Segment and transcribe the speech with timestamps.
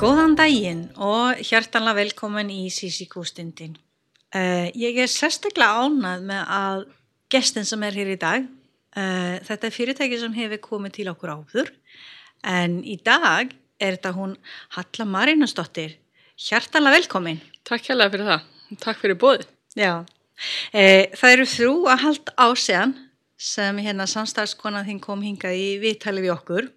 [0.00, 3.74] Góðan daginn og hjartanlega velkomin í Sísíkústundin.
[4.32, 6.84] Uh, ég er sérstaklega ánað með að
[7.34, 8.46] gestin sem er hér í dag,
[8.96, 11.68] uh, þetta er fyrirtæki sem hefur komið til okkur áður,
[12.48, 14.32] en í dag er þetta hún
[14.78, 15.98] Halla Marínasdóttir.
[16.48, 17.44] Hjartanlega velkomin.
[17.68, 18.48] Takk hérlega fyrir það.
[18.80, 19.46] Takk fyrir bóðið.
[19.76, 22.96] Já, uh, það eru þrjú að halda á séðan
[23.36, 26.72] sem hérna samstarfskonan þín kom hingað í viðtali við okkur.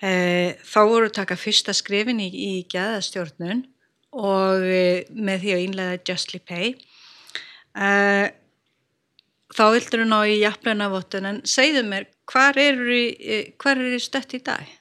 [0.00, 3.64] Eh, þá voru taka fyrsta skrifin í, í gæðastjórnun
[4.16, 6.74] og eh, með því að innlega Justly Pay.
[7.76, 8.26] Eh,
[9.50, 13.00] þá vildur þú ná í jafnlunavottun en segðu mér, hvar eru
[13.60, 14.76] hvar er stött í dag?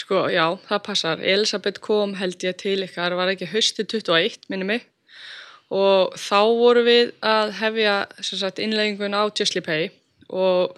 [0.00, 1.20] Sko, já, það passar.
[1.20, 4.88] Elisabeth kom held ég til ykkar, var ekki höstu 21, minni mig
[5.70, 7.94] og þá voru við að hefja
[8.58, 9.90] innleggingun á Justly Pay
[10.28, 10.74] og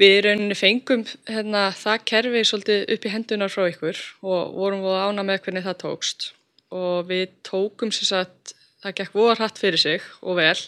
[0.00, 4.98] við rauninni fengum hérna, það kerfi svolítið upp í hendunar frá ykkur og vorum við
[5.00, 6.28] ána með hvernig það tókst.
[6.76, 8.54] Og við tókum sér satt,
[8.84, 10.58] það gekk voru hratt fyrir sig og vel.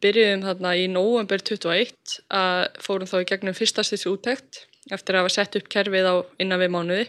[0.00, 5.24] Byrjuðum þarna í november 21 að fórum þá í gegnum fyrsta styrst úttækt eftir að
[5.24, 7.08] hafa sett upp kerfið á innan við mánuði.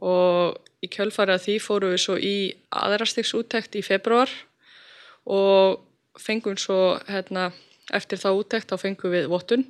[0.00, 2.36] Og í kjölfari að því fórum við svo í
[2.74, 4.30] aðrastyrst úttækt í februar
[5.30, 5.82] og
[6.18, 7.50] fengum svo hérna,
[7.94, 9.66] eftir það úttækt þá fengum við vottun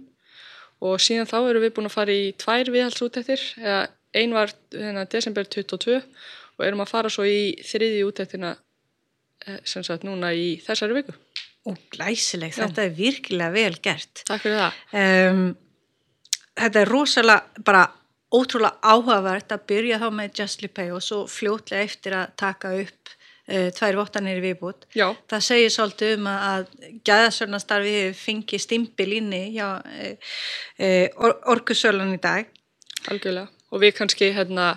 [0.80, 3.80] og síðan þá erum við búin að fara í tvær viðhaldsútæktir eða
[4.16, 8.54] ein var hérna, desember 22 og erum að fara svo í þriði útæktina
[9.64, 11.14] sem sagt núna í þessari viku.
[11.68, 12.64] Og glæsileg, Já.
[12.64, 14.22] þetta er virkilega vel gert.
[14.28, 14.78] Takk fyrir það.
[15.00, 15.42] Um,
[16.60, 17.86] þetta er rosalega bara
[18.30, 23.14] ótrúlega áhugavert að byrja þá með Justly Pay og svo fljótlega eftir að taka upp
[23.76, 24.86] tvær vottanir viðbútt.
[24.96, 25.08] Já.
[25.30, 26.66] Það segir svolítið um að
[27.08, 30.14] gæðasörnastarfi fengi stimpil inni hjá uh,
[30.78, 32.50] uh, or orkusölan í dag.
[33.10, 33.48] Algjörlega.
[33.70, 34.72] Og við kannski hérna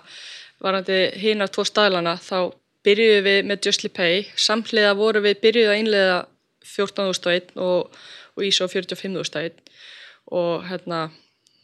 [0.63, 4.23] varandi hínar tvo staðlana þá byrjuðum við með Justly Pay.
[4.35, 6.17] Samhliða voru við byrjuð að innlega
[6.63, 7.91] 14.001 og,
[8.37, 9.59] og ISO 45.001
[10.33, 11.05] og hérna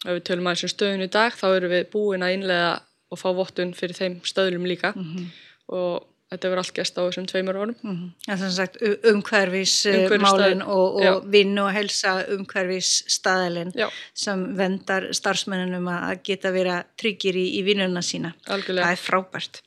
[0.06, 2.72] ef við tölum aðeins um stöðun í dag þá eru við búin að innlega
[3.10, 5.28] og fá vottun fyrir þeim stöðlum líka mm -hmm.
[5.76, 7.76] og Þetta verður allt gæst á þessum tveimur árum.
[7.82, 8.10] Mm -hmm.
[8.30, 8.76] Er sagt
[9.10, 9.74] umhverfis
[10.22, 13.72] málinn og, og vinnu og helsa umhverfis staðalinn
[14.14, 18.36] sem vendar starfsmenninum að geta vera tryggir í, í vinnuna sína.
[18.46, 18.86] Algjörlega.
[18.86, 19.62] Það er frábært.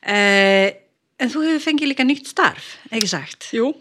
[0.00, 0.68] Eh,
[1.20, 3.50] en þú hefur fengið líka nýtt starf, ekki sagt?
[3.52, 3.74] Jú,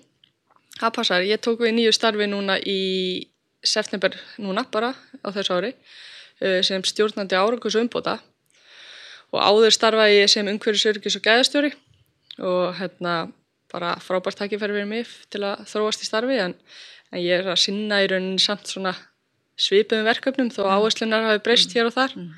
[0.81, 1.23] það passar.
[1.23, 3.31] Ég tók við nýju starfi núna í
[3.63, 4.91] september núna bara
[5.23, 5.71] á þessu ári
[6.65, 8.17] sem stjórnandi árangus umbóta
[9.31, 11.71] og áður starfaði ég sem umhverfisörgis og gæðastjóri
[12.39, 13.15] og hérna
[13.71, 16.55] bara frábært takkifæri fyrir mig til að þróast í starfi en,
[17.11, 18.93] en ég er að sinna í rauninni samt svona
[19.59, 20.73] svipum verkefnum þó mm.
[20.75, 21.77] áherslunar hafi breyst mm.
[21.77, 22.17] hér og þar.
[22.17, 22.33] Mm.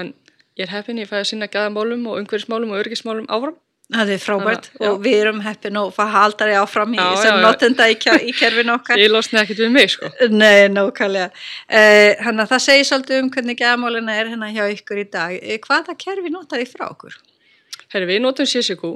[0.00, 0.12] en
[0.58, 3.58] ég er heppin, ég fæði að sinna gæðamálum og umhverfismálum og örgismálum áfram.
[3.90, 7.88] Það er frábært Þannig, og við erum heppin og haldar ég áfram í sem notenda
[7.90, 9.00] í, í kerfin okkar.
[9.02, 10.10] Ég losni ekkert við mig sko.
[10.42, 11.32] Nei, nákvæmlega.
[12.20, 15.34] Þannig að það segir svolítið um hvernig gæðamálina er hérna hjá ykkur í dag.
[15.42, 17.18] Uh, Hvaða kerfi notar þið frá okkur?
[17.90, 18.92] Herri, við notum CSQ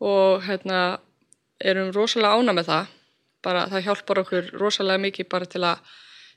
[0.00, 0.98] og hérna
[1.62, 2.94] erum rosalega ána með það.
[3.44, 5.94] Bara það hjálpar okkur rosalega mikið bara til að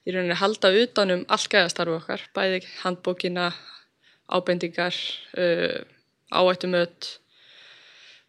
[0.07, 3.51] í rauninni halda utanum allt gæðastarfu okkar, bæði handbókina
[4.27, 4.95] ábendingar
[5.39, 5.79] uh,
[6.31, 7.17] áættumöt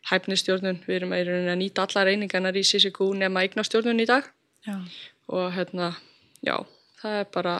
[0.08, 4.26] hæfnistjórnun, við erum að, að nýta alla reyningarnar í CCQ nema eignastjórnun í dag.
[4.66, 4.74] Já.
[5.30, 5.92] og hérna,
[6.44, 6.56] já,
[7.00, 7.52] það er bara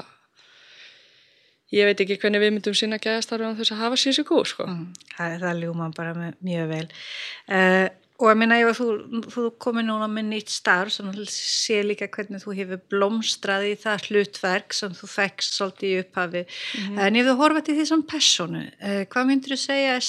[1.75, 4.69] ég veit ekki hvernig við myndum sinna gæðastarfi á þess að hafa CCQ sko.
[4.69, 4.85] Mm,
[5.15, 8.87] það, það ljúma bara mjög vel uh, og ég minna ef þú,
[9.31, 14.09] þú komir núna með nýtt starf sem sé líka hvernig þú hefur blómstrað í það
[14.09, 16.99] hlutverk sem þú fekkst svolítið í upphafi mm -hmm.
[17.05, 20.01] en ef þú horfa til því som personu uh, hvað myndur þú segja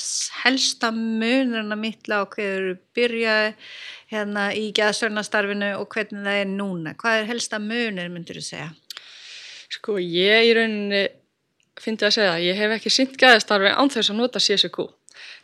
[0.44, 3.54] helsta munurna mittla og hverju byrjaði
[4.10, 8.70] hérna í gæðastörnastarfinu og hvernig það er núna hvað er helsta munur myndur þú segja
[9.70, 11.19] Sko ég í rauninni
[11.86, 14.88] ég að segja að ég hef ekki synt gæðastarfi án þess að nota CSQ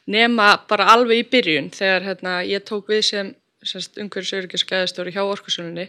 [0.06, 3.32] nema bara alveg í byrjun þegar hérna, ég tók við sem,
[3.66, 5.88] umhverjusauðurkis gæðastóri hjá orkusunni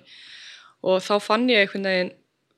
[0.86, 2.14] og þá fann ég einhvern veginn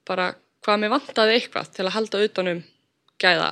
[0.09, 0.33] bara
[0.65, 2.63] hvað mér vantaði eitthvað til að halda utanum
[3.21, 3.51] gæða,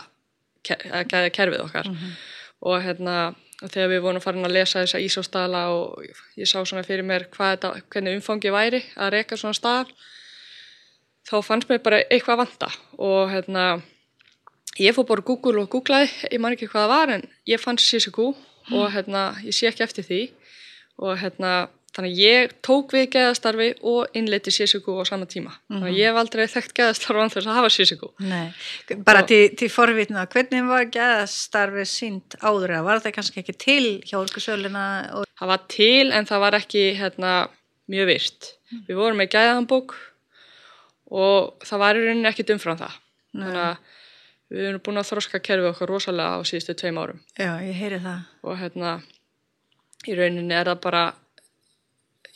[0.66, 1.88] gæða kerfið okkar.
[1.88, 2.14] Mm -hmm.
[2.60, 3.16] og hérna
[3.62, 6.04] og þegar við vorum farin að lesa þessa ísóstala og
[6.36, 9.92] ég sá svona fyrir mér þetta, hvernig umfangi væri að reyka svona stað
[11.26, 12.68] þá fannst mér bara eitthvað vanta.
[12.98, 13.80] Og hérna
[14.82, 17.80] ég fór bara Google og googlaði, ég man ekki hvað það var en ég fann
[17.80, 18.76] CSQ mm.
[18.76, 20.22] og hérna ég sé ekki eftir því
[21.02, 21.52] og hérna
[21.96, 25.54] þannig ég tók við geðastarfi og innleiti CSQ á sama tíma.
[25.70, 28.10] Þannig að ég hef aldrei þekkt geðastarfi án þess að hafa CSQ.
[28.20, 28.48] Nei,
[29.06, 33.86] bara Og- til, til forvitna, hvernig var geðastarfið sínt áður var það kannski ekki til
[34.04, 34.84] hjá orkusöluna
[35.16, 37.32] og Það var til en það var ekki hérna,
[37.92, 38.52] mjög virt.
[38.88, 39.92] Við vorum með gæðanbók
[41.12, 42.94] og það var í rauninni ekkit umfram það.
[43.36, 43.76] Þannig að
[44.52, 47.22] við erum búin að þroska kerfið okkar rosalega á síðustu tveim árum.
[47.38, 48.20] já, ég heyri það.
[48.46, 48.92] Og hérna,
[50.06, 51.02] í rauninni er það bara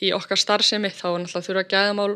[0.01, 2.11] í okkar starfsemi þá er náttúrulega þurfa gæðamál,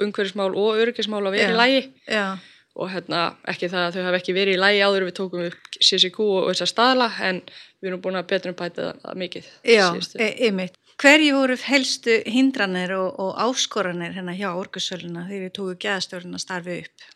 [0.00, 1.82] umhverfismál og öryggismál að vera í lægi.
[2.08, 2.38] Já,
[2.78, 5.78] og hérna ekki það að þau hafa ekki verið í lægi áður við tókum upp
[5.80, 7.40] CCQ og þessa staðla en
[7.80, 10.20] við erum búin að betra um bæta það mikið já, síðustu.
[10.20, 10.68] e.
[11.00, 16.84] Hverju voru helstu hindranir og, og áskoranir hérna hjá orkusöluna þegar þið tóku geðastjórnina starfið
[16.84, 17.06] upp?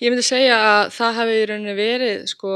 [0.00, 2.52] Ég myndi segja að það hafi í rauninni verið sko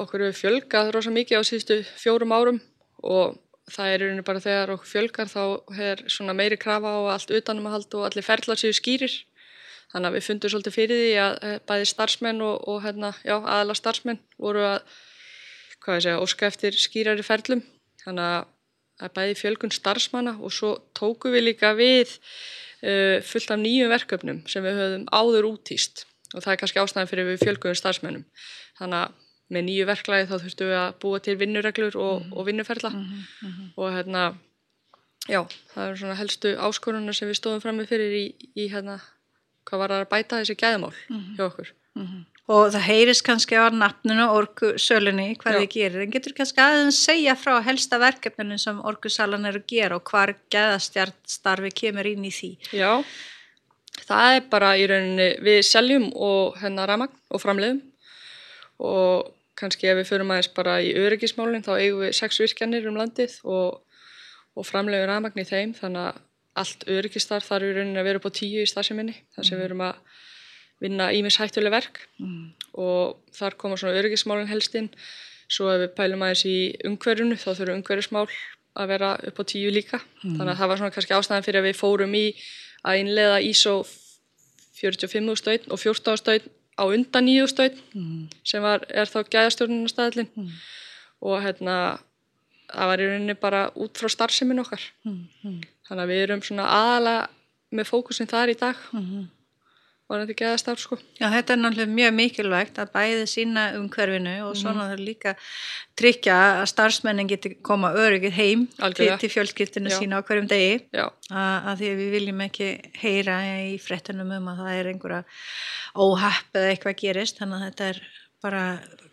[0.00, 2.60] okkur hefur fjölgað rosa mikið á síðustu fjórum árum
[3.04, 3.34] og
[3.74, 5.42] það er í rauninni bara þegar okkur fjölgar þá
[5.90, 9.18] er svona meiri krafa á allt utanumhald og allir ferðlar séu skýrir.
[9.92, 13.36] Þannig að við fundum svolítið fyrir því að eh, bæði starfsmenn og, og hérna, já,
[13.36, 14.98] aðala starfsmenn voru að
[15.84, 17.66] hvað ég segja, óska eftir skýrari ferlum.
[18.06, 18.52] Þannig að
[19.04, 24.44] að bæði fjölgun starfsmanna og svo tóku við líka við uh, fullt af nýjum verkefnum
[24.48, 28.26] sem við höfum áður útýst og það er kannski ástæðan fyrir við fjölguðum starfsmennum.
[28.80, 32.90] Þannig að með nýju verklagi þá þurftum við að búa til vinnureglur og, og vinnuferla
[33.78, 34.22] og hérna,
[35.30, 35.42] já,
[35.74, 38.24] það er svona helstu áskorunar sem við stóðum frammi fyrir í,
[38.58, 38.98] í hérna,
[39.66, 40.94] hvað var að bæta þessi gæðamál
[41.36, 41.70] hjá okkur.
[42.46, 45.60] Og það heyrist kannski á nafninu orkusölunni hvað Já.
[45.62, 49.98] þið gerir, en getur kannski aðeins segja frá helsta verkefninu sem orkusalan er að gera
[49.98, 52.52] og hvar geðastjartstarfi kemur inn í því.
[52.70, 53.02] Já,
[54.04, 57.80] það er bara í rauninni, við seljum og hérna ramagn og framleiðum.
[58.84, 62.98] Og kannski ef við förum aðeins bara í öryggismálinn þá eigum við sex virkjanir um
[63.00, 63.80] landið og,
[64.56, 65.72] og framleiðum ramagn í þeim.
[65.78, 66.22] Þannig að
[66.56, 69.68] allt öryggistarf þarf í rauninni að vera upp á tíu í starfseminni þar sem við
[69.68, 69.98] erum að
[70.84, 72.02] vinna ímis hættuleg verk.
[72.20, 72.52] Mm.
[72.76, 74.90] og þar koma svona öryggismálinn helst inn.
[75.48, 76.58] Svo ef við pælum aðeins í
[76.88, 78.26] umhverjunu þá þurfum umhverjismál
[78.76, 80.00] að vera upp á tíu líka.
[80.20, 82.24] Þannig að það var svona kannski ástæðan fyrir að við fórum í
[82.86, 83.76] að innleiða ISO
[84.80, 88.28] 45.001 og 14.001 á undan 9.001 Mm.
[88.44, 90.50] sem var, er þá gæðastjórnunarstaðlinn Mm.
[91.22, 91.98] og hérna
[92.68, 95.28] það var í rauninni bara út frá starfsemin okkar Mm.
[95.44, 95.62] Mm.
[95.88, 97.28] þannig að við erum svona aðalega
[97.72, 99.28] með fókusin þar í dag Mm.
[100.08, 100.96] Var þetta gæðastarf sko.
[101.18, 104.60] Já, þetta er náttúrulega mjög mikilvægt að bæði sína umhverfinu og Mhm.
[104.62, 105.32] svona þau líka
[105.98, 109.98] tryggja að starfsmennin geti koma öryggið heim til, til fjölskyldinu Já.
[109.98, 110.84] sína á hverjum degi.
[110.94, 112.68] Já, að, því að við viljum ekki
[113.02, 113.36] heyra
[113.66, 115.24] í frettunum um að það er einhverja
[115.96, 118.00] óhapp eða eitthvað gerist þannig að þetta er
[118.42, 118.64] bara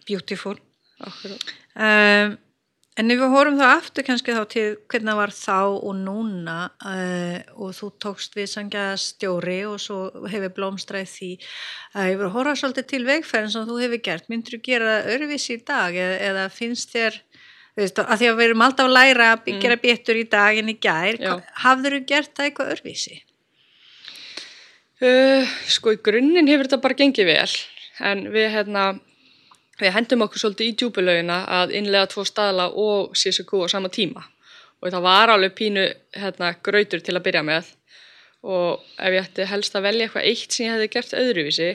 [0.08, 0.58] beautiful.
[1.04, 2.38] Okkur um,
[3.00, 6.58] en ef við horfum þá aftur kannski þá til hvernig það var þá og núna
[6.86, 11.32] uh, og þú tókst við sangja stjóri og svo hefur blómstræð því
[11.98, 14.92] að ég voru að horfa svolítið til vegferðin sem þú hefur gert, myndur þú gera
[14.92, 17.20] það öðruvísi í dag eða, eða finnst þér
[17.80, 19.62] veist, að því að við erum alltaf að læra að mm.
[19.66, 21.22] gera betur í dag en í gær
[21.64, 23.22] hafður þú gert það eitthvað öðruvísi?
[25.04, 27.56] Uh, sko í grunninn hefur þetta bara gengið vel
[28.06, 28.86] en við hérna
[29.80, 34.26] við hendum okkur svolítið í djúbulögina að innlega tvo staðla og CSQ á sama tíma.
[34.84, 35.88] Og það var alveg pínu
[36.20, 37.72] hérna grautur til að byrja með.
[38.44, 41.72] Og ef ég ætti helst að velja eitthvað eitt sem ég hefði gert öðruvísi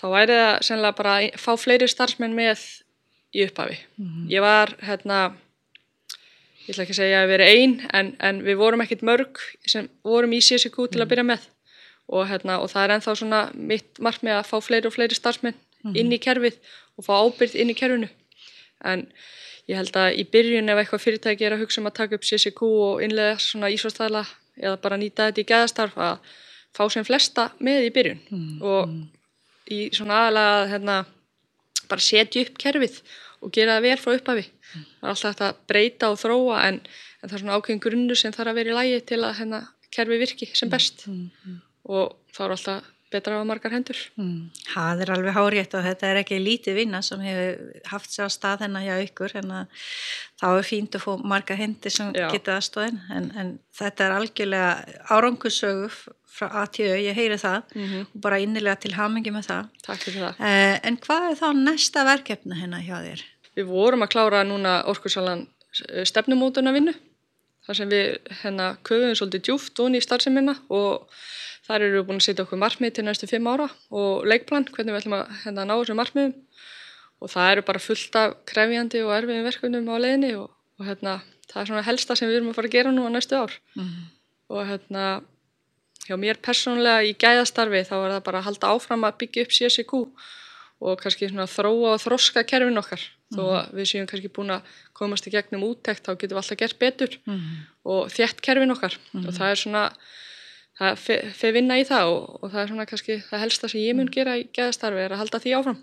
[0.00, 2.64] þá væri það sennilega bara að fá fleiri starfsmenn með
[3.32, 3.78] í upphafi.
[4.32, 5.18] Ég var hérna
[6.66, 9.88] ég ætla ekki að segja að vera ein en, en við vorum ekkit mörg sem
[10.02, 11.46] vorum í CSQ til að byrja með.
[12.12, 15.56] Og, hérna, og það er ennþá svona mitt markmið að fá fleiri og fleiri starfsmenn
[15.96, 16.58] inn í kerfið
[16.98, 18.10] og fá ábyrgð inn í kerfinu.
[18.84, 19.06] En
[19.70, 22.26] ég held að í byrjun ef eitthvað fyrirtæki er að hugsa um að taka upp
[22.26, 24.24] CSQ og innlega svona ísvastæðla
[24.60, 26.32] eða bara nýta þetta í gæðastarf að
[26.76, 28.22] fá sem flesta með í byrjun.
[28.60, 30.96] Og í svona aðalega að, hérna,
[31.90, 32.98] bara setja upp kerfið
[33.42, 34.46] og gera það vel frá upphafi.
[34.72, 36.80] Það er alltaf hægt að breyta og þróa en,
[37.20, 39.62] en það er svona ákveðin grunnu sem þarf að vera í lægi til að hérna,
[39.92, 41.06] kerfi virki sem best.
[41.84, 44.50] Og þá er alltaf betra á margar hendur Mm.
[44.74, 48.30] Það er alveg hárétt og þetta er ekki lítið vinna sem hefur haft sér á
[48.32, 49.66] stað hennar hjá ykkur en að
[50.40, 52.28] þá er fínt að fá marga hendi sem Já.
[52.32, 54.72] geta aðstóðin en, en þetta er algjörlega
[55.12, 55.88] árangusögu
[56.32, 58.06] frá ATÖ, ég heyri það Mhm.
[58.14, 59.66] og bara innilega til hamingi með það.
[59.84, 60.40] Takk fyrir það.
[60.40, 63.22] Eh, en hvað er þá næsta verkefni hennar hjá þér?
[63.56, 65.46] Við vorum að klára núna orkursalan
[66.04, 66.94] stefnumótuna vinnu
[67.66, 71.06] þar sem við hérna köfum svolítið djúft onni í starfseminna og
[71.66, 74.92] þar eru við búin að setja okkur markmið til næstu fimm ára og leikplan, hvernig
[74.94, 76.34] við ætlum að hérna, ná þessum markmiðum.
[77.22, 80.48] Og það eru bara fullt af krefjandi og erfiðum verkefnum á leiðinni og,
[80.80, 81.20] og hérna,
[81.52, 83.52] það er svona helsta sem við erum að fara að gera nú á næstu ár.
[83.78, 84.02] Mhm.
[84.52, 85.22] og hérna
[86.04, 89.52] hjá mér persónulega í gæðastarfi þá er það bara að halda áfram að byggja upp
[89.56, 89.92] CSQ
[90.82, 93.00] og kannski svona þróa og þroska kerfin okkar.
[93.32, 94.66] Þó að við séum kannski búin að
[94.98, 97.54] komast í gegnum úttekt þá getum við alltaf gert betur Mhm.
[97.86, 98.98] og þétt kerfin okkar.
[99.14, 99.84] Og það er svona
[100.82, 103.80] það fe- fer vinna í það og, og það er svona kannski það helsta sem
[103.84, 105.78] ég mun gera í gæðastarfi er að halda því áfram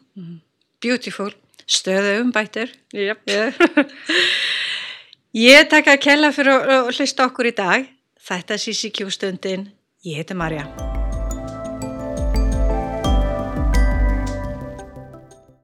[0.79, 1.31] Beautiful,
[1.67, 2.69] stöðu umbættur.
[2.95, 3.19] yep.
[5.35, 7.89] Ég taka að kella fyrir að hlusta okkur í dag.
[8.29, 9.67] Þetta er CCQ stundin.
[10.07, 10.65] Ég heiti Marja.